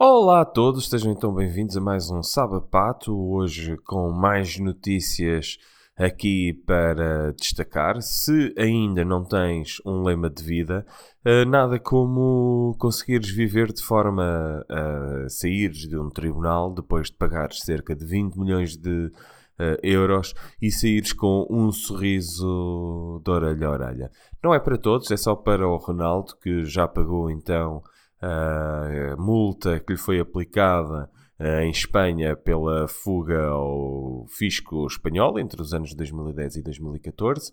Olá 0.00 0.42
a 0.42 0.44
todos, 0.44 0.88
sejam 0.88 1.10
então 1.10 1.34
bem-vindos 1.34 1.76
a 1.76 1.80
mais 1.80 2.08
um 2.08 2.22
Sabapato, 2.22 3.12
hoje 3.12 3.76
com 3.78 4.12
mais 4.12 4.56
notícias 4.56 5.58
aqui 5.96 6.52
para 6.52 7.32
destacar. 7.32 8.00
Se 8.00 8.54
ainda 8.56 9.04
não 9.04 9.24
tens 9.24 9.82
um 9.84 10.04
lema 10.04 10.30
de 10.30 10.40
vida, 10.40 10.86
eh, 11.24 11.44
nada 11.44 11.80
como 11.80 12.76
conseguires 12.78 13.28
viver 13.28 13.72
de 13.72 13.82
forma 13.82 14.64
a 14.70 15.28
saíres 15.28 15.78
de 15.78 15.98
um 15.98 16.08
tribunal 16.08 16.72
depois 16.72 17.08
de 17.10 17.16
pagares 17.16 17.58
cerca 17.62 17.96
de 17.96 18.06
20 18.06 18.36
milhões 18.38 18.76
de 18.76 19.10
uh, 19.58 19.78
euros 19.82 20.32
e 20.62 20.70
saíres 20.70 21.12
com 21.12 21.44
um 21.50 21.72
sorriso 21.72 23.20
de 23.24 23.30
orelha 23.32 23.66
a 23.66 23.70
orelha. 23.70 24.10
Não 24.44 24.54
é 24.54 24.60
para 24.60 24.78
todos, 24.78 25.10
é 25.10 25.16
só 25.16 25.34
para 25.34 25.66
o 25.66 25.76
Ronaldo 25.76 26.36
que 26.40 26.64
já 26.64 26.86
pagou 26.86 27.28
então 27.28 27.82
a 28.20 29.16
multa 29.16 29.80
que 29.80 29.92
lhe 29.92 29.98
foi 29.98 30.20
aplicada 30.20 31.10
uh, 31.40 31.60
em 31.60 31.70
Espanha 31.70 32.36
pela 32.36 32.88
fuga 32.88 33.46
ao 33.46 34.26
fisco 34.28 34.86
espanhol 34.86 35.38
entre 35.38 35.60
os 35.60 35.72
anos 35.72 35.94
2010 35.94 36.56
e 36.56 36.62
2014. 36.62 37.52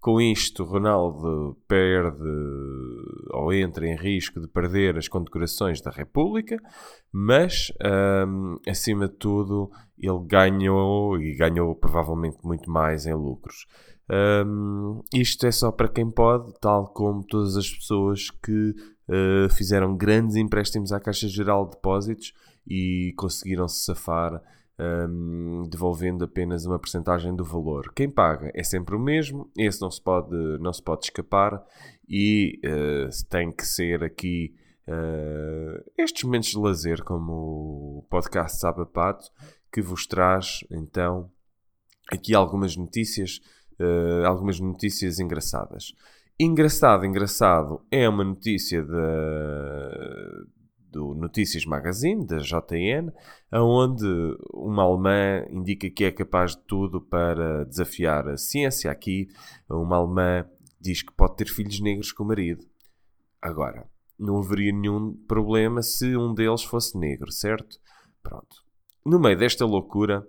Com 0.00 0.18
isto, 0.18 0.64
Ronaldo 0.64 1.58
perde 1.68 2.26
ou 3.32 3.52
entra 3.52 3.86
em 3.86 3.94
risco 3.94 4.40
de 4.40 4.48
perder 4.48 4.96
as 4.96 5.08
condecorações 5.08 5.82
da 5.82 5.90
República, 5.90 6.56
mas, 7.12 7.70
acima 8.66 9.06
de 9.06 9.16
tudo, 9.16 9.70
ele 9.98 10.20
ganhou 10.26 11.20
e 11.20 11.36
ganhou 11.36 11.74
provavelmente 11.74 12.38
muito 12.42 12.70
mais 12.70 13.04
em 13.04 13.12
lucros. 13.12 13.66
Isto 15.12 15.46
é 15.46 15.52
só 15.52 15.70
para 15.70 15.88
quem 15.88 16.10
pode, 16.10 16.50
tal 16.62 16.94
como 16.94 17.22
todas 17.22 17.58
as 17.58 17.68
pessoas 17.68 18.30
que 18.30 18.74
uh, 19.10 19.52
fizeram 19.52 19.96
grandes 19.96 20.36
empréstimos 20.36 20.92
à 20.92 21.00
Caixa 21.00 21.28
Geral 21.28 21.66
de 21.66 21.72
Depósitos 21.72 22.32
e 22.66 23.12
conseguiram 23.16 23.68
se 23.68 23.84
safar 23.84 24.40
um, 24.80 25.64
devolvendo 25.68 26.24
apenas 26.24 26.64
uma 26.64 26.78
porcentagem 26.78 27.34
do 27.34 27.44
valor. 27.44 27.92
Quem 27.94 28.08
paga 28.08 28.50
é 28.54 28.62
sempre 28.62 28.94
o 28.94 28.98
mesmo, 28.98 29.50
esse 29.56 29.80
não 29.80 29.90
se 29.90 30.00
pode, 30.00 30.34
não 30.58 30.72
se 30.72 30.82
pode 30.82 31.04
escapar 31.04 31.62
e 32.08 32.58
uh, 32.64 33.28
tem 33.28 33.52
que 33.52 33.66
ser 33.66 34.02
aqui 34.02 34.54
uh, 34.88 35.84
estes 35.98 36.24
momentos 36.24 36.50
de 36.50 36.58
lazer, 36.58 37.02
como 37.02 37.32
o 37.98 38.06
podcast 38.08 38.58
Sabapato, 38.58 39.30
que 39.72 39.82
vos 39.82 40.06
traz 40.06 40.64
então 40.70 41.30
aqui 42.10 42.34
algumas 42.34 42.76
notícias, 42.76 43.40
uh, 43.78 44.26
algumas 44.26 44.58
notícias 44.58 45.20
engraçadas. 45.20 45.92
Engraçado, 46.42 47.04
engraçado 47.04 47.84
é 47.90 48.08
uma 48.08 48.24
notícia 48.24 48.82
do 50.90 51.14
Notícias 51.14 51.66
Magazine, 51.66 52.26
da 52.26 52.38
JN, 52.38 53.12
onde 53.52 54.06
uma 54.54 54.84
alemã 54.84 55.44
indica 55.50 55.90
que 55.90 56.02
é 56.02 56.10
capaz 56.10 56.56
de 56.56 56.62
tudo 56.62 56.98
para 56.98 57.66
desafiar 57.66 58.26
a 58.26 58.38
ciência. 58.38 58.90
Aqui, 58.90 59.28
uma 59.68 59.98
alemã 59.98 60.48
diz 60.80 61.02
que 61.02 61.12
pode 61.12 61.36
ter 61.36 61.46
filhos 61.46 61.78
negros 61.78 62.10
com 62.10 62.24
o 62.24 62.28
marido. 62.28 62.64
Agora, 63.42 63.86
não 64.18 64.38
haveria 64.38 64.72
nenhum 64.72 65.12
problema 65.28 65.82
se 65.82 66.16
um 66.16 66.32
deles 66.32 66.62
fosse 66.62 66.98
negro, 66.98 67.30
certo? 67.30 67.76
Pronto. 68.22 68.64
No 69.04 69.20
meio 69.20 69.36
desta 69.36 69.66
loucura, 69.66 70.26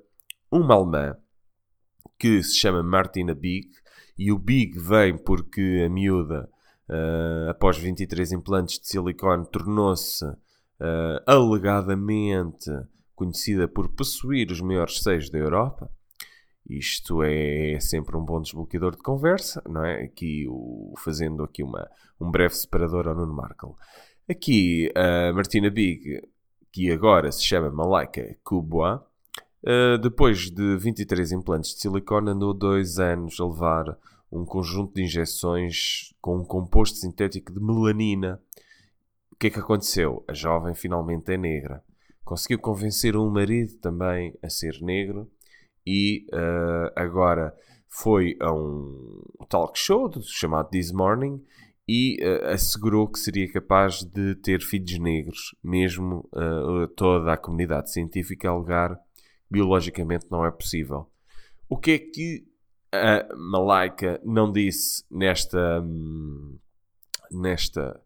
uma 0.52 0.76
alemã 0.76 1.16
que 2.20 2.44
se 2.44 2.58
chama 2.58 2.84
Martina 2.84 3.34
Big, 3.34 3.70
e 4.22 4.32
o 4.32 4.38
Big 4.38 4.78
vem 4.78 5.18
porque 5.18 5.82
a 5.84 5.90
miúda, 5.90 6.48
uh, 6.88 7.50
após 7.50 7.80
23 7.80 8.34
implantes 8.34 8.78
de 8.78 8.88
silicone, 8.88 9.48
tornou-se 9.52 10.24
uh, 10.24 10.38
alegadamente 11.26 12.70
conhecida 13.16 13.68
por 13.68 13.90
possuir 13.90 14.52
os 14.52 14.62
maiores 14.62 15.02
seios 15.02 15.28
da 15.32 15.40
Europa. 15.40 15.90
Isto 16.70 17.24
é 17.24 17.80
sempre 17.80 18.16
um 18.16 18.24
bom 18.24 18.40
desbloqueador 18.40 18.96
de 18.96 19.02
conversa, 19.02 19.60
não 19.68 19.84
é? 19.84 20.04
Aqui, 20.04 20.46
o, 20.48 20.94
fazendo 21.00 21.44
aqui 21.44 21.64
uma, 21.64 21.90
um 22.20 22.30
breve 22.30 22.54
separador 22.54 23.08
ao 23.08 23.16
Nuno 23.16 23.34
Markle. 23.34 23.74
Aqui, 24.30 24.92
a 24.96 25.34
Martina 25.34 25.72
Big, 25.72 26.22
que 26.72 26.92
agora 26.92 27.32
se 27.32 27.44
chama 27.44 27.72
Malaika 27.72 28.22
uh, 28.52 29.98
depois 29.98 30.52
de 30.52 30.78
23 30.78 31.32
implantes 31.32 31.74
de 31.74 31.82
silicone, 31.82 32.30
andou 32.30 32.54
dois 32.54 33.00
anos 33.00 33.40
a 33.40 33.46
levar 33.46 33.98
um 34.32 34.46
conjunto 34.46 34.94
de 34.94 35.04
injeções 35.04 36.14
com 36.22 36.38
um 36.38 36.46
composto 36.46 36.98
sintético 36.98 37.52
de 37.52 37.60
melanina 37.60 38.40
que 39.42 39.48
é 39.48 39.50
que 39.50 39.60
aconteceu? 39.60 40.24
A 40.28 40.36
jovem 40.36 40.76
finalmente 40.76 41.34
é 41.34 41.38
negra. 41.38 41.84
Conseguiu 42.24 42.60
convencer 42.60 43.18
um 43.18 43.28
marido 43.28 43.76
também 43.80 44.38
a 44.40 44.48
ser 44.52 44.80
negro 44.82 45.28
e 45.86 46.28
uh, 46.32 46.94
agora 46.96 47.52
foi 47.90 48.38
a 48.40 48.54
um 48.54 49.24
talk 49.50 49.78
show 49.80 50.12
chamado 50.22 50.70
This 50.70 50.92
Morning 50.92 51.44
e 51.88 52.24
uh, 52.24 52.50
assegurou 52.50 53.08
que 53.08 53.18
seria 53.18 53.52
capaz 53.52 54.04
de 54.04 54.36
ter 54.36 54.62
filhos 54.62 55.00
negros, 55.00 55.56
mesmo 55.64 56.30
uh, 56.36 56.88
toda 56.90 57.34
a 57.34 57.38
comunidade 57.38 57.92
científica 57.92 58.48
alegar 58.48 58.96
que 58.96 59.02
biologicamente 59.50 60.28
não 60.30 60.46
é 60.46 60.52
possível. 60.52 61.10
O 61.68 61.78
que 61.78 61.92
é 61.92 61.98
que 61.98 62.46
a 62.94 63.36
Malaika 63.36 64.20
não 64.24 64.52
disse 64.52 65.04
nesta, 65.10 65.82
hum, 65.82 66.58
nesta 67.32 68.00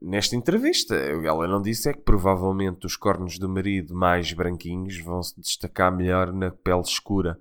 Nesta 0.00 0.36
entrevista, 0.36 0.94
ela 0.94 1.48
não 1.48 1.60
disse 1.62 1.88
é 1.88 1.92
que 1.94 2.02
provavelmente 2.02 2.84
os 2.84 2.96
cornos 2.96 3.38
do 3.38 3.48
marido 3.48 3.94
mais 3.94 4.30
branquinhos 4.32 4.98
vão 4.98 5.22
se 5.22 5.40
destacar 5.40 5.90
melhor 5.90 6.32
na 6.34 6.50
pele 6.50 6.82
escura. 6.82 7.38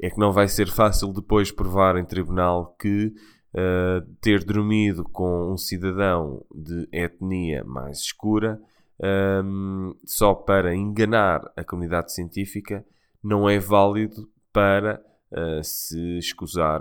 É 0.00 0.08
que 0.08 0.18
não 0.18 0.32
vai 0.32 0.46
ser 0.46 0.68
fácil 0.68 1.12
depois 1.12 1.50
provar 1.50 1.96
em 1.96 2.04
tribunal 2.04 2.76
que 2.78 3.06
uh, 3.06 4.06
ter 4.20 4.44
dormido 4.44 5.02
com 5.02 5.52
um 5.52 5.56
cidadão 5.56 6.44
de 6.54 6.88
etnia 6.92 7.64
mais 7.64 7.98
escura 7.98 8.60
um, 9.44 9.94
só 10.04 10.32
para 10.32 10.74
enganar 10.74 11.50
a 11.56 11.64
comunidade 11.64 12.12
científica 12.12 12.84
não 13.22 13.48
é 13.48 13.58
válido 13.58 14.30
para 14.52 15.02
uh, 15.32 15.62
se 15.62 16.18
escusar 16.18 16.80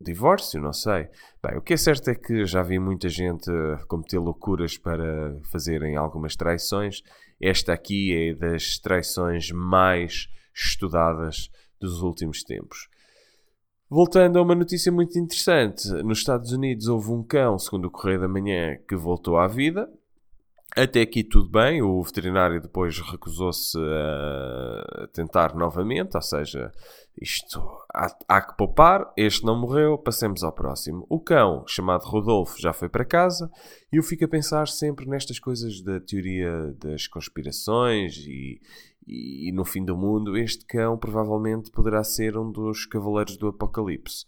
divórcio, 0.00 0.60
não 0.60 0.72
sei. 0.72 1.08
Bem, 1.42 1.58
o 1.58 1.62
que 1.62 1.74
é 1.74 1.76
certo 1.76 2.08
é 2.08 2.14
que 2.14 2.44
já 2.46 2.62
vi 2.62 2.78
muita 2.78 3.08
gente 3.08 3.50
cometer 3.88 4.18
loucuras 4.18 4.78
para 4.78 5.40
fazerem 5.50 5.96
algumas 5.96 6.36
traições. 6.36 7.02
Esta 7.40 7.72
aqui 7.72 8.14
é 8.14 8.34
das 8.34 8.78
traições 8.78 9.50
mais 9.50 10.28
estudadas 10.54 11.50
dos 11.80 12.02
últimos 12.02 12.42
tempos. 12.42 12.88
Voltando 13.90 14.38
a 14.38 14.42
uma 14.42 14.54
notícia 14.54 14.92
muito 14.92 15.18
interessante, 15.18 15.88
nos 16.02 16.18
Estados 16.18 16.52
Unidos 16.52 16.88
houve 16.88 17.10
um 17.10 17.22
cão, 17.22 17.58
segundo 17.58 17.86
o 17.86 17.90
Correio 17.90 18.20
da 18.20 18.28
Manhã, 18.28 18.76
que 18.86 18.94
voltou 18.94 19.38
à 19.38 19.46
vida. 19.46 19.90
Até 20.76 21.00
aqui 21.00 21.24
tudo 21.24 21.50
bem, 21.50 21.82
o 21.82 22.00
veterinário 22.02 22.60
depois 22.60 23.00
recusou-se 23.00 23.76
a 23.78 25.08
tentar 25.08 25.54
novamente, 25.54 26.14
ou 26.14 26.22
seja, 26.22 26.70
isto 27.20 27.58
há, 27.92 28.06
há, 28.28 28.40
que 28.42 28.56
poupar, 28.56 29.12
este 29.16 29.44
não 29.44 29.58
morreu, 29.58 29.98
passemos 29.98 30.42
ao 30.44 30.52
próximo. 30.52 31.04
O 31.08 31.18
cão, 31.18 31.64
chamado 31.66 32.04
Rodolfo, 32.04 32.60
já 32.60 32.72
foi 32.72 32.88
para 32.88 33.04
casa 33.04 33.50
e 33.92 33.96
eu 33.96 34.02
fico 34.02 34.24
a 34.24 34.28
pensar 34.28 34.68
sempre 34.68 35.06
nestas 35.06 35.38
coisas 35.38 35.82
da 35.82 35.98
teoria 36.00 36.72
das 36.78 37.08
conspirações 37.08 38.16
e, 38.18 38.60
e, 39.06 39.48
e 39.48 39.52
no 39.52 39.64
fim 39.64 39.84
do 39.84 39.96
mundo, 39.96 40.36
este 40.36 40.64
cão 40.66 40.98
provavelmente 40.98 41.72
poderá 41.72 42.04
ser 42.04 42.36
um 42.36 42.52
dos 42.52 42.86
cavaleiros 42.86 43.36
do 43.36 43.48
apocalipse. 43.48 44.24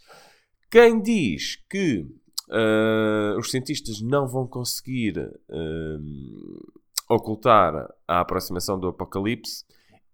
Quem 0.70 1.00
diz 1.00 1.56
que 1.68 2.06
uh, 2.50 3.38
os 3.38 3.50
cientistas 3.50 4.00
não 4.00 4.26
vão 4.26 4.46
conseguir 4.46 5.18
uh, 5.18 6.72
ocultar 7.08 7.88
a 8.06 8.20
aproximação 8.20 8.78
do 8.78 8.88
apocalipse 8.88 9.64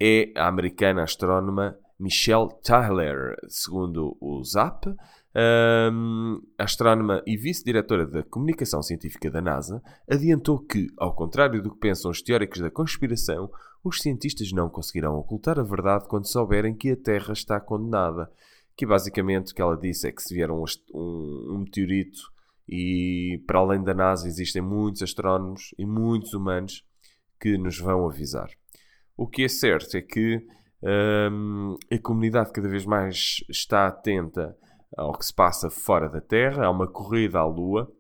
é 0.01 0.31
a 0.37 0.47
americana 0.47 1.03
astrónoma 1.03 1.77
Michelle 1.99 2.49
Tyler, 2.63 3.37
segundo 3.49 4.17
o 4.21 4.43
ZAP. 4.45 4.87
Um, 5.39 6.41
a 6.59 6.65
astrónoma 6.65 7.23
e 7.27 7.37
vice-diretora 7.37 8.07
da 8.07 8.23
comunicação 8.23 8.83
científica 8.83 9.31
da 9.31 9.43
NASA 9.43 9.83
adiantou 10.11 10.59
que, 10.59 10.87
ao 10.97 11.15
contrário 11.15 11.63
do 11.63 11.71
que 11.71 11.79
pensam 11.79 12.11
os 12.11 12.23
teóricos 12.23 12.61
da 12.61 12.71
conspiração, 12.71 13.51
os 13.85 14.01
cientistas 14.01 14.51
não 14.53 14.71
conseguirão 14.71 15.15
ocultar 15.17 15.59
a 15.59 15.63
verdade 15.63 16.07
quando 16.09 16.27
souberem 16.27 16.75
que 16.75 16.91
a 16.91 16.97
Terra 16.97 17.35
está 17.35 17.61
condenada 17.61 18.31
que 18.77 18.85
basicamente 18.85 19.53
o 19.53 19.55
que 19.55 19.63
ela 19.63 19.77
disse 19.77 20.09
é 20.09 20.13
que 20.13 20.23
se 20.23 20.35
vier 20.35 20.51
um, 20.51 20.65
um, 20.95 21.55
um 21.55 21.59
meteorito 21.59 22.21
e 22.69 23.43
para 23.47 23.59
além 23.59 23.83
da 23.83 23.95
NASA 23.95 24.29
existem 24.29 24.61
muitos 24.61 25.03
astrónomos 25.03 25.75
e 25.79 25.87
muitos 25.87 26.35
humanos 26.35 26.85
que 27.41 27.57
nos 27.57 27.79
vão 27.79 28.09
avisar. 28.09 28.51
O 29.17 29.27
que 29.27 29.45
é 29.45 29.49
certo 29.49 29.97
é 29.97 30.03
que 30.03 30.45
um, 30.83 31.77
a 31.91 31.99
comunidade 31.99 32.53
cada 32.53 32.69
vez 32.69 32.85
mais 32.85 33.43
está 33.49 33.87
atenta 33.87 34.57
ao 34.97 35.17
que 35.17 35.25
se 35.25 35.35
passa 35.35 35.71
fora 35.71 36.09
da 36.09 36.21
Terra. 36.21 36.67
Há 36.67 36.71
uma 36.71 36.87
corrida 36.87 37.39
à 37.39 37.45
Lua. 37.45 37.91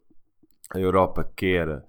A 0.75 0.78
Europa 0.78 1.25
quer 1.37 1.69
uh, 1.69 1.84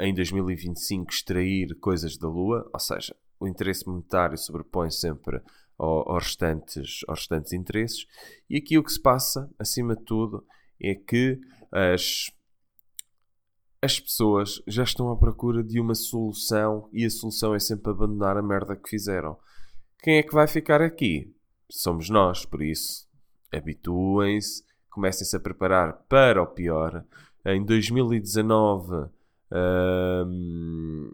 em 0.00 0.14
2025 0.14 1.10
extrair 1.10 1.78
coisas 1.78 2.16
da 2.16 2.28
Lua, 2.28 2.68
ou 2.72 2.80
seja, 2.80 3.14
o 3.38 3.46
interesse 3.46 3.86
monetário 3.86 4.36
sobrepõe 4.38 4.90
sempre 4.90 5.40
aos 5.84 6.24
restantes, 6.24 7.00
aos 7.08 7.20
restantes 7.20 7.52
interesses. 7.52 8.06
E 8.48 8.56
aqui 8.56 8.78
o 8.78 8.84
que 8.84 8.92
se 8.92 9.00
passa, 9.00 9.50
acima 9.58 9.96
de 9.96 10.04
tudo, 10.04 10.46
é 10.80 10.94
que 10.94 11.40
as, 11.70 12.30
as 13.80 13.98
pessoas 13.98 14.62
já 14.66 14.82
estão 14.82 15.10
à 15.10 15.16
procura 15.16 15.62
de 15.62 15.80
uma 15.80 15.94
solução 15.94 16.88
e 16.92 17.04
a 17.04 17.10
solução 17.10 17.54
é 17.54 17.58
sempre 17.58 17.90
abandonar 17.90 18.36
a 18.36 18.42
merda 18.42 18.76
que 18.76 18.88
fizeram. 18.88 19.36
Quem 20.02 20.18
é 20.18 20.22
que 20.22 20.34
vai 20.34 20.46
ficar 20.46 20.80
aqui? 20.82 21.34
Somos 21.70 22.10
nós, 22.10 22.44
por 22.44 22.62
isso 22.62 23.10
habituem-se, 23.52 24.64
comecem-se 24.90 25.36
a 25.36 25.40
preparar 25.40 25.92
para 26.08 26.42
o 26.42 26.46
pior. 26.46 27.04
Em 27.44 27.64
2019 27.64 29.08
hum, 30.26 31.10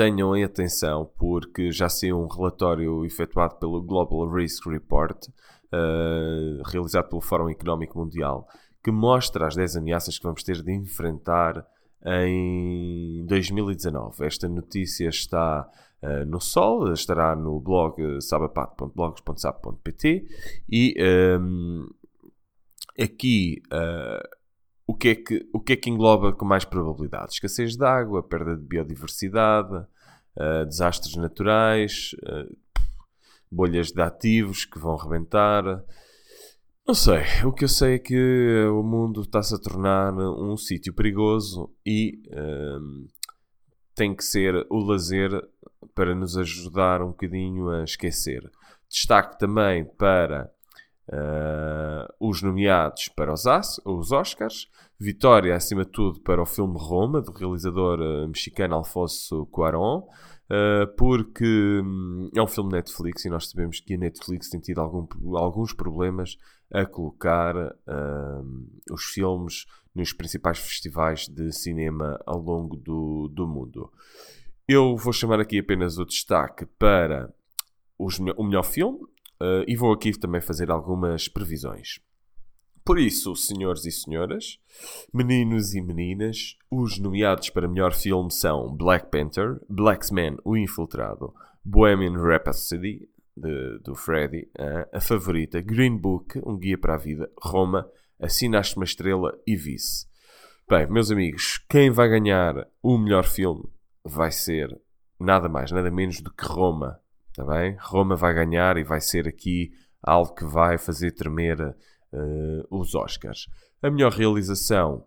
tenham 0.00 0.34
em 0.34 0.42
atenção 0.42 1.12
porque 1.18 1.70
já 1.70 1.86
saiu 1.86 2.18
um 2.18 2.26
relatório 2.26 3.04
efetuado 3.04 3.56
pelo 3.56 3.82
Global 3.82 4.32
Risk 4.32 4.66
Report, 4.66 5.28
uh, 5.28 6.62
realizado 6.64 7.10
pelo 7.10 7.20
Fórum 7.20 7.50
Económico 7.50 7.98
Mundial, 7.98 8.48
que 8.82 8.90
mostra 8.90 9.46
as 9.46 9.54
10 9.54 9.76
ameaças 9.76 10.16
que 10.16 10.24
vamos 10.24 10.42
ter 10.42 10.62
de 10.62 10.72
enfrentar 10.72 11.66
em 12.02 13.26
2019. 13.26 14.24
Esta 14.24 14.48
notícia 14.48 15.10
está 15.10 15.68
uh, 16.02 16.24
no 16.24 16.40
Sol, 16.40 16.90
estará 16.94 17.36
no 17.36 17.60
blog 17.60 18.22
sabapato.blogs.sap.pt 18.22 20.24
e 20.66 20.94
um, 21.38 21.86
aqui 22.98 23.60
uh, 23.66 24.39
que 25.00 25.08
é 25.08 25.14
que, 25.14 25.48
o 25.52 25.60
que 25.60 25.72
é 25.72 25.76
que 25.76 25.90
engloba 25.90 26.32
com 26.32 26.44
mais 26.44 26.64
probabilidade? 26.64 27.32
Escassez 27.32 27.76
de 27.76 27.84
água, 27.84 28.22
perda 28.22 28.56
de 28.56 28.62
biodiversidade, 28.62 29.74
uh, 29.74 30.66
desastres 30.66 31.16
naturais, 31.16 32.14
bolhas 33.50 33.90
de 33.90 34.00
ativos 34.02 34.64
que 34.64 34.78
vão 34.78 34.96
rebentar 34.96 35.82
não 36.90 36.94
sei. 36.94 37.22
O 37.44 37.52
que 37.52 37.62
eu 37.62 37.68
sei 37.68 37.94
é 37.94 37.98
que 38.00 38.66
o 38.72 38.82
mundo 38.82 39.20
está-se 39.20 39.54
a 39.54 39.58
tornar 39.58 40.12
um 40.12 40.56
sítio 40.56 40.92
perigoso 40.92 41.72
e 41.86 42.20
um, 42.32 43.06
tem 43.94 44.12
que 44.12 44.24
ser 44.24 44.66
o 44.68 44.78
lazer 44.78 45.30
para 45.94 46.16
nos 46.16 46.36
ajudar 46.36 47.00
um 47.00 47.10
bocadinho 47.10 47.68
a 47.68 47.84
esquecer. 47.84 48.42
Destaque 48.88 49.38
também 49.38 49.84
para 49.84 50.50
uh, 51.10 52.14
os 52.20 52.42
nomeados 52.42 53.08
para 53.08 53.32
os, 53.32 53.44
os 53.84 54.12
Oscars. 54.12 54.68
Vitória, 54.98 55.56
acima 55.56 55.84
de 55.84 55.90
tudo, 55.90 56.20
para 56.20 56.42
o 56.42 56.46
filme 56.46 56.76
Roma, 56.76 57.22
do 57.22 57.32
realizador 57.32 58.00
uh, 58.00 58.28
mexicano 58.28 58.74
Alfonso 58.74 59.46
Cuarón. 59.46 60.02
Uh, 60.50 60.86
porque 60.96 61.80
um, 61.82 62.28
é 62.34 62.42
um 62.42 62.46
filme 62.46 62.72
Netflix 62.72 63.24
e 63.24 63.30
nós 63.30 63.48
sabemos 63.48 63.78
que 63.78 63.94
a 63.94 63.98
Netflix 63.98 64.50
tem 64.50 64.60
tido 64.60 64.80
algum, 64.80 65.06
alguns 65.36 65.72
problemas 65.72 66.36
a 66.72 66.84
colocar 66.84 67.56
uh, 67.56 68.92
os 68.92 69.04
filmes 69.04 69.66
nos 69.94 70.12
principais 70.12 70.58
festivais 70.58 71.28
de 71.28 71.52
cinema 71.52 72.20
ao 72.26 72.40
longo 72.40 72.76
do, 72.76 73.28
do 73.28 73.46
mundo. 73.46 73.92
Eu 74.66 74.96
vou 74.96 75.12
chamar 75.12 75.40
aqui 75.40 75.58
apenas 75.58 75.98
o 75.98 76.04
destaque 76.04 76.66
para 76.78 77.32
os, 77.98 78.18
o 78.18 78.44
melhor 78.44 78.64
filme 78.64 79.00
uh, 79.40 79.64
e 79.66 79.76
vou 79.76 79.92
aqui 79.92 80.12
também 80.18 80.40
fazer 80.40 80.70
algumas 80.70 81.28
previsões. 81.28 82.00
Por 82.84 82.98
isso, 82.98 83.36
senhores 83.36 83.84
e 83.84 83.92
senhoras, 83.92 84.58
meninos 85.12 85.74
e 85.74 85.80
meninas, 85.80 86.56
os 86.70 86.98
nomeados 86.98 87.50
para 87.50 87.68
melhor 87.68 87.92
filme 87.92 88.30
são 88.30 88.74
Black 88.74 89.10
Panther, 89.10 89.60
Blacksman, 89.68 90.36
o 90.44 90.56
Infiltrado, 90.56 91.32
Bohemian 91.64 92.16
Rhapsody, 92.16 93.08
de, 93.36 93.78
do 93.78 93.94
Freddy, 93.94 94.48
a 94.92 95.00
favorita, 95.00 95.60
Green 95.60 95.96
Book, 95.96 96.40
Um 96.44 96.58
Guia 96.58 96.78
para 96.78 96.94
a 96.94 96.98
Vida, 96.98 97.30
Roma, 97.40 97.88
Assinaste 98.18 98.76
uma 98.76 98.84
Estrela 98.84 99.38
e 99.46 99.56
Vice. 99.56 100.06
Bem, 100.68 100.86
meus 100.86 101.10
amigos, 101.10 101.58
quem 101.68 101.90
vai 101.90 102.08
ganhar 102.08 102.68
o 102.82 102.98
melhor 102.98 103.24
filme 103.24 103.64
vai 104.04 104.30
ser 104.30 104.78
nada 105.18 105.48
mais, 105.48 105.70
nada 105.70 105.90
menos 105.90 106.20
do 106.20 106.30
que 106.30 106.44
Roma. 106.44 107.00
Está 107.30 107.44
bem? 107.44 107.76
Roma 107.80 108.16
vai 108.16 108.34
ganhar 108.34 108.76
e 108.76 108.84
vai 108.84 109.00
ser 109.00 109.28
aqui 109.28 109.70
algo 110.02 110.34
que 110.34 110.44
vai 110.44 110.76
fazer 110.78 111.12
tremer 111.12 111.60
uh, 111.60 111.76
os 112.70 112.94
Oscars. 112.94 113.46
A 113.80 113.90
melhor 113.90 114.12
realização, 114.12 115.06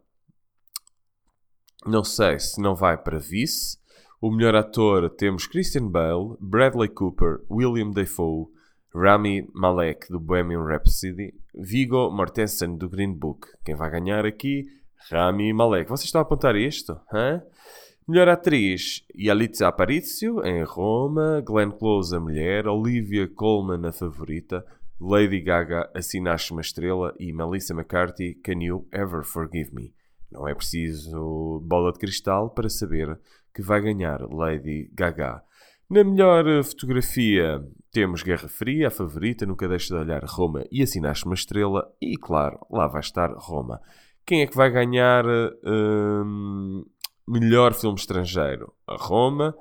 não 1.85 2.03
sei 2.03 2.39
se 2.39 2.61
não 2.61 2.75
vai 2.75 2.97
para 2.97 3.19
Vice. 3.19 3.77
O 4.21 4.31
melhor 4.31 4.55
ator 4.55 5.09
temos 5.09 5.45
Christian 5.45 5.89
Bale, 5.89 6.37
Bradley 6.39 6.87
Cooper, 6.87 7.41
William 7.51 7.91
Dafoe, 7.91 8.47
Rami 8.95 9.45
Malek 9.53 10.07
do 10.09 10.19
Bohemian 10.19 10.63
Rhapsody, 10.63 11.33
Viggo 11.53 12.09
Mortensen 12.09 12.77
do 12.77 12.87
Green 12.87 13.13
Book. 13.13 13.47
Quem 13.65 13.75
vai 13.75 13.89
ganhar 13.89 14.25
aqui? 14.25 14.63
Rami 15.11 15.51
Malek. 15.51 15.89
Vocês 15.89 16.05
estão 16.05 16.19
a 16.19 16.21
apontar 16.21 16.55
isto? 16.55 16.97
Melhor 18.05 18.27
atriz, 18.27 19.01
Yalitza 19.15 19.69
Aparicio, 19.69 20.45
em 20.45 20.61
Roma, 20.63 21.41
Glenn 21.45 21.71
Close, 21.71 22.13
a 22.13 22.19
mulher, 22.19 22.67
Olivia 22.67 23.29
Colman, 23.29 23.87
a 23.87 23.93
favorita, 23.93 24.65
Lady 24.99 25.39
Gaga, 25.39 25.89
Assinaste 25.93 26.51
uma 26.51 26.59
Estrela 26.59 27.15
e 27.17 27.31
Melissa 27.31 27.73
McCarthy, 27.73 28.35
Can 28.43 28.61
You 28.61 28.85
Ever 28.91 29.23
Forgive 29.23 29.73
Me? 29.73 29.93
Não 30.29 30.45
é 30.45 30.53
preciso 30.53 31.61
bola 31.63 31.93
de 31.93 31.99
cristal 31.99 32.49
para 32.49 32.69
saber 32.69 33.17
que 33.53 33.61
vai 33.61 33.79
ganhar 33.79 34.19
Lady 34.29 34.91
Gaga. 34.93 35.41
Na 35.89 36.03
melhor 36.03 36.43
fotografia 36.65 37.65
temos 37.89 38.21
Guerra 38.21 38.49
Fria, 38.49 38.89
a 38.89 38.91
favorita, 38.91 39.45
nunca 39.45 39.65
deixa 39.65 39.95
de 39.95 40.01
olhar 40.01 40.25
Roma 40.25 40.65
e 40.69 40.83
assinaste 40.83 41.25
uma 41.25 41.35
estrela, 41.35 41.89
e 42.01 42.17
claro, 42.17 42.59
lá 42.69 42.85
vai 42.85 42.99
estar 42.99 43.31
Roma. 43.37 43.79
Quem 44.25 44.41
é 44.41 44.47
que 44.47 44.57
vai 44.57 44.69
ganhar 44.69 45.23
hum, 45.63 46.83
melhor 47.27 47.73
filme 47.73 47.97
estrangeiro? 47.97 48.73
A 48.87 48.95
Roma. 48.95 49.55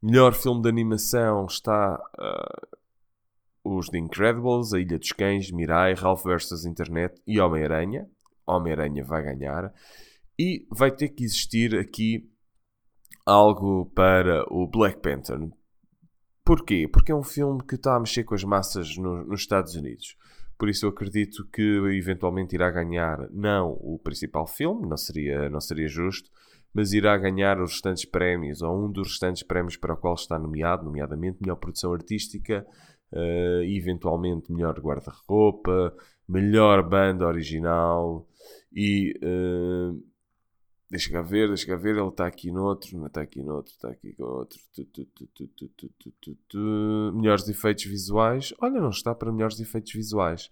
Melhor 0.00 0.32
filme 0.32 0.62
de 0.62 0.68
animação 0.68 1.46
está 1.46 2.00
uh, 2.18 2.78
os 3.64 3.88
The 3.88 3.98
Incredibles, 3.98 4.72
A 4.72 4.78
Ilha 4.78 4.98
dos 4.98 5.10
Cães, 5.10 5.50
Mirai, 5.50 5.94
Ralph 5.94 6.22
vs 6.22 6.64
Internet 6.64 7.20
e 7.26 7.40
Homem-Aranha. 7.40 8.08
Homem-Aranha 8.46 9.04
vai 9.04 9.22
ganhar. 9.22 9.72
E 10.38 10.66
vai 10.70 10.90
ter 10.90 11.08
que 11.08 11.24
existir 11.24 11.74
aqui 11.76 12.30
algo 13.26 13.86
para 13.94 14.44
o 14.52 14.66
Black 14.66 15.00
Panther. 15.00 15.38
Porquê? 16.44 16.88
Porque 16.90 17.12
é 17.12 17.14
um 17.14 17.22
filme 17.22 17.62
que 17.62 17.74
está 17.74 17.96
a 17.96 18.00
mexer 18.00 18.24
com 18.24 18.34
as 18.34 18.44
massas 18.44 18.96
no, 18.96 19.24
nos 19.24 19.40
Estados 19.40 19.74
Unidos. 19.74 20.16
Por 20.56 20.68
isso 20.68 20.86
eu 20.86 20.90
acredito 20.90 21.46
que 21.52 21.62
eventualmente 21.92 22.54
irá 22.54 22.70
ganhar 22.70 23.28
não 23.30 23.72
o 23.80 23.98
principal 24.02 24.46
filme, 24.46 24.88
não 24.88 24.96
seria, 24.96 25.50
não 25.50 25.60
seria 25.60 25.86
justo, 25.88 26.30
mas 26.72 26.92
irá 26.92 27.16
ganhar 27.16 27.60
os 27.60 27.72
restantes 27.72 28.04
prémios, 28.04 28.62
ou 28.62 28.86
um 28.86 28.90
dos 28.90 29.08
restantes 29.08 29.42
prémios 29.42 29.76
para 29.76 29.94
o 29.94 29.96
qual 29.96 30.14
está 30.14 30.38
nomeado, 30.38 30.84
nomeadamente 30.84 31.38
melhor 31.40 31.56
produção 31.56 31.92
artística, 31.92 32.66
uh, 33.12 33.62
eventualmente 33.64 34.52
melhor 34.52 34.78
guarda-roupa, 34.78 35.94
melhor 36.28 36.86
banda 36.88 37.26
original 37.26 38.28
e 38.72 39.14
uh, 39.22 40.00
deixa 40.90 41.10
cá 41.10 41.22
ver, 41.22 41.48
deixa 41.48 41.66
cá 41.66 41.76
ver, 41.76 41.96
ele 41.96 42.08
está 42.08 42.26
aqui 42.26 42.50
no 42.50 42.64
outro, 42.64 42.96
não 42.98 43.06
está 43.06 43.22
aqui 43.22 43.42
no 43.42 43.54
outro, 43.54 43.72
está 43.72 43.88
aqui 43.88 44.12
com 44.12 44.24
outro. 44.24 44.58
Tu, 44.74 44.84
tu, 44.84 46.36
tu, 46.48 47.12
melhores 47.14 47.48
efeitos 47.48 47.84
visuais. 47.84 48.54
Olha, 48.60 48.80
não 48.80 48.90
está 48.90 49.14
para 49.14 49.32
melhores 49.32 49.60
efeitos 49.60 49.92
visuais. 49.92 50.50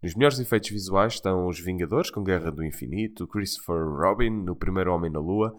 Nos 0.00 0.14
melhores 0.14 0.38
efeitos 0.38 0.70
visuais 0.70 1.14
estão 1.14 1.48
os 1.48 1.58
Vingadores 1.58 2.08
com 2.08 2.22
Guerra 2.22 2.52
do 2.52 2.64
Infinito, 2.64 3.26
Christopher 3.26 3.84
Robin 3.84 4.30
no 4.30 4.54
Primeiro 4.54 4.94
Homem 4.94 5.10
na 5.10 5.18
Lua, 5.18 5.52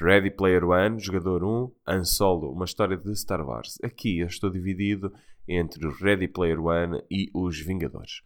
Ready 0.00 0.30
Player 0.30 0.64
One, 0.64 0.98
Jogador 0.98 1.44
1, 1.44 1.70
Han 1.86 2.04
Solo, 2.04 2.50
uma 2.52 2.64
história 2.64 2.96
de 2.96 3.14
Star 3.14 3.46
Wars. 3.46 3.76
Aqui 3.84 4.20
eu 4.20 4.26
estou 4.28 4.48
dividido 4.48 5.12
entre 5.46 5.86
o 5.86 5.92
Ready 5.92 6.26
Player 6.26 6.58
One 6.58 7.02
e 7.10 7.30
os 7.34 7.60
Vingadores. 7.60 8.22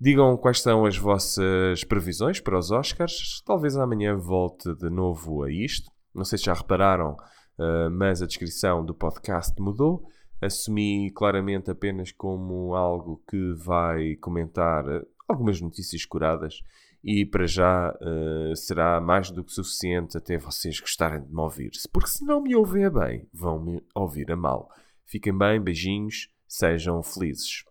Digam 0.00 0.36
quais 0.36 0.62
são 0.62 0.86
as 0.86 0.96
vossas 0.96 1.82
previsões 1.82 2.38
para 2.38 2.56
os 2.56 2.70
Oscars. 2.70 3.42
Talvez 3.44 3.76
amanhã 3.76 4.16
volte 4.16 4.72
de 4.76 4.88
novo 4.88 5.42
a 5.42 5.50
isto. 5.50 5.90
Não 6.14 6.24
sei 6.24 6.38
se 6.38 6.44
já 6.44 6.54
repararam, 6.54 7.16
uh, 7.58 7.90
mas 7.90 8.22
a 8.22 8.26
descrição 8.26 8.84
do 8.86 8.94
podcast 8.94 9.60
mudou. 9.60 10.06
Assumi 10.40 11.10
claramente 11.10 11.70
apenas 11.70 12.12
como 12.12 12.74
algo 12.74 13.22
que 13.28 13.52
vai 13.54 14.16
comentar 14.16 14.84
algumas 15.28 15.60
notícias 15.60 16.04
curadas 16.04 16.62
e 17.02 17.24
para 17.24 17.46
já 17.46 17.94
uh, 17.94 18.56
será 18.56 19.00
mais 19.00 19.30
do 19.30 19.42
que 19.44 19.52
suficiente 19.52 20.16
até 20.16 20.38
vocês 20.38 20.80
gostarem 20.80 21.22
de 21.22 21.32
me 21.32 21.40
ouvir. 21.40 21.70
Porque 21.92 22.08
se 22.10 22.24
não 22.24 22.42
me 22.42 22.54
ouvem 22.54 22.90
bem, 22.90 23.28
vão 23.32 23.62
me 23.62 23.82
ouvir 23.94 24.30
a 24.30 24.36
mal. 24.36 24.70
Fiquem 25.04 25.36
bem, 25.36 25.60
beijinhos, 25.60 26.28
sejam 26.46 27.02
felizes. 27.02 27.64